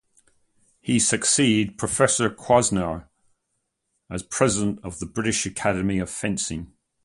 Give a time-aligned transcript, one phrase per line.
[0.79, 3.07] He succeeded Professor Crosnier
[4.09, 6.73] as President of the British Academy of Fencing.